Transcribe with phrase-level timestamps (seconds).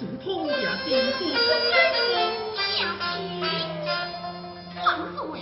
[0.00, 1.36] 自通也的心腹不知
[1.92, 2.24] 夫人
[4.80, 5.36] 放肆为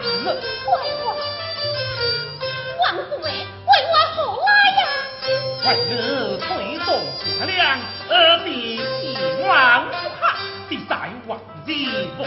[0.00, 0.34] 万万
[2.86, 3.22] 万
[3.66, 4.48] 万万好拉
[4.80, 4.82] 呀！
[5.62, 5.88] 万儿
[6.38, 6.48] 推
[6.78, 6.88] 重
[7.46, 7.60] 力量，
[8.08, 8.12] 二
[8.44, 8.78] 弟一
[9.46, 9.48] 往
[9.86, 10.00] 无前，
[10.68, 10.90] 第三
[11.26, 11.40] 万儿
[12.16, 12.18] 不。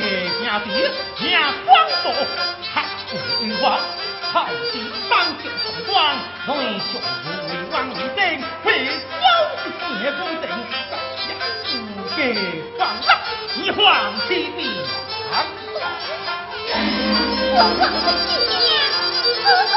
[0.00, 1.36] 黑镜第一名
[1.66, 1.70] 光
[2.02, 2.04] 复
[2.62, 2.76] 黑
[3.38, 3.80] 帝王
[4.32, 4.74] 朝廷
[5.08, 5.92] 颁奖重光
[6.46, 8.20] 内雄武威王以定
[8.62, 9.22] 配萧
[9.56, 11.28] 子邪风定手下
[11.74, 11.76] 无
[12.14, 12.18] 敌
[12.78, 13.06] 棒杀
[13.56, 14.58] 一晃天地
[15.30, 15.76] 寒霜
[17.50, 18.68] 我皇孙今天
[19.34, 19.36] 死
[19.74, 19.76] 后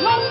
[0.00, 0.29] come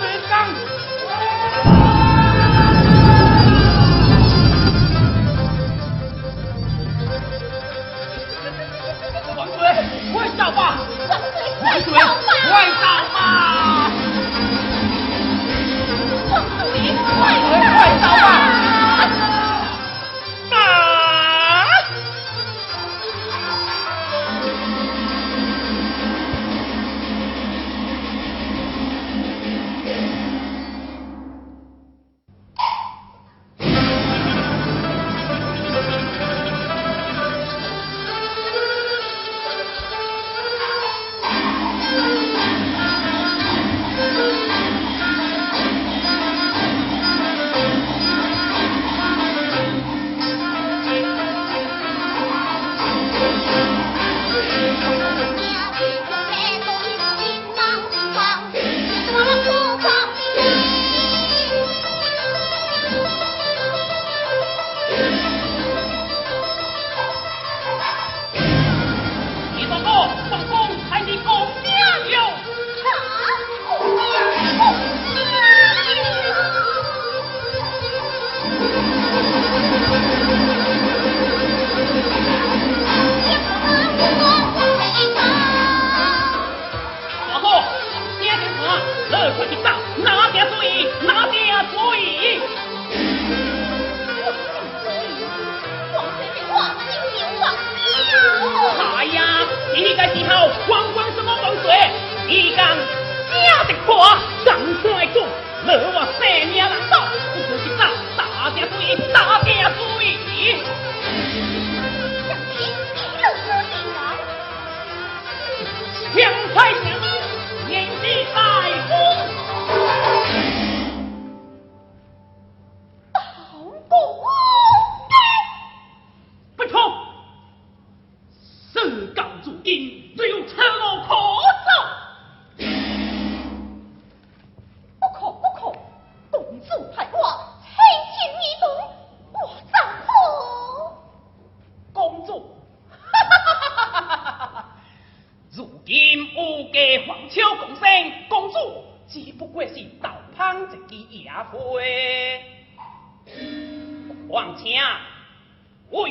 [89.42, 89.69] ¡Ah!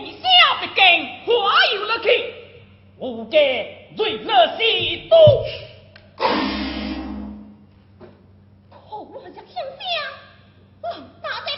[0.01, 0.27] 为啥
[0.61, 0.83] 不跟
[1.25, 2.33] 花有了去？
[2.97, 3.37] 我家
[3.97, 5.15] 瑞乐西都。
[8.69, 9.53] 可我若想想，
[10.83, 10.89] 人
[11.21, 11.49] 打在。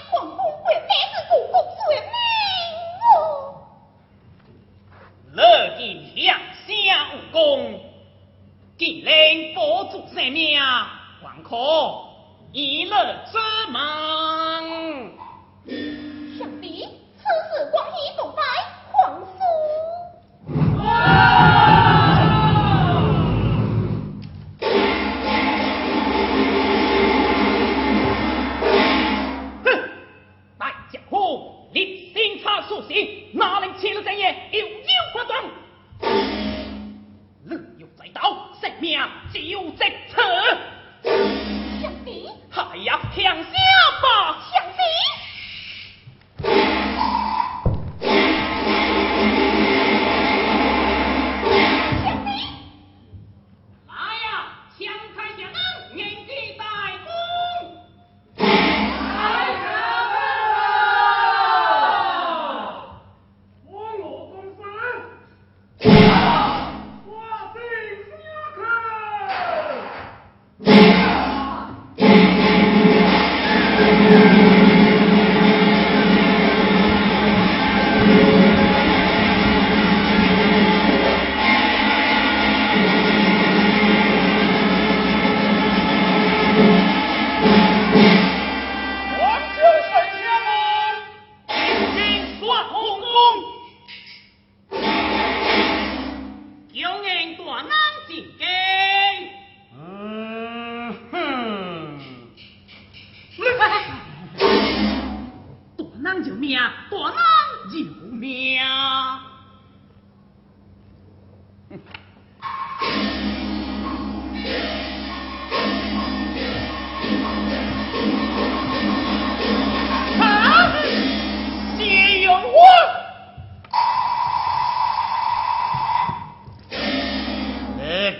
[5.33, 7.79] 乐见两下武功，
[8.77, 9.13] 既然
[9.55, 11.55] 保住性命，还可
[12.51, 13.38] 一乐之
[13.71, 15.13] 门。
[17.31, 17.81] รู้สึกว่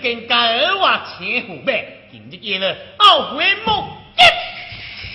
[0.02, 4.24] 更加耳话前后背，今日夜了懊悔莫及，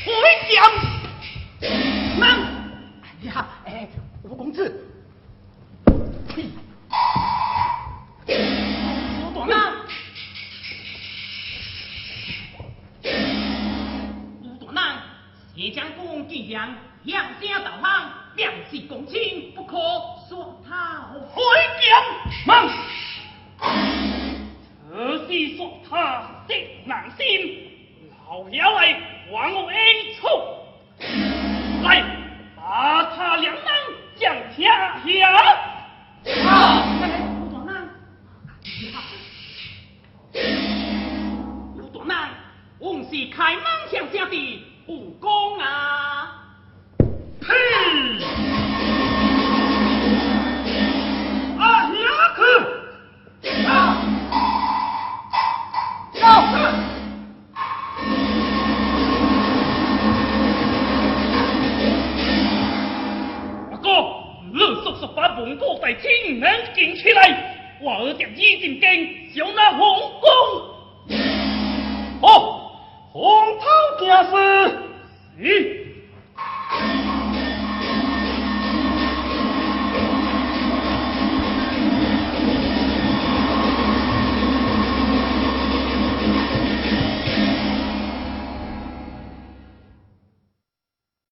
[0.06, 0.14] 悔
[0.50, 0.72] 将。
[2.18, 2.26] 那，
[3.04, 3.88] 哎呀，哎，
[4.24, 4.87] 吴公子。
[25.38, 27.70] 你说他色难心，
[28.28, 29.00] 老爷来
[29.32, 29.78] 话我应
[30.16, 30.28] 出，
[31.84, 32.04] 来
[32.56, 33.66] 把他两囊
[34.16, 35.30] 将下掉。
[36.44, 36.50] 好，
[37.00, 37.06] 有
[37.54, 37.88] 大难，
[41.78, 42.04] 有大，
[43.12, 45.97] 是开门向家的武功啊。
[65.88, 69.80] 在天门进去来我儿点一进京就那皇
[70.20, 70.30] 宫
[72.22, 72.72] 哦
[73.14, 74.30] 皇后家是